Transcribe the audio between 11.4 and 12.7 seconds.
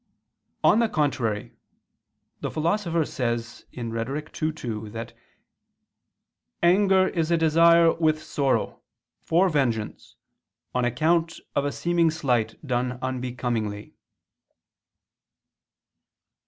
of a seeming slight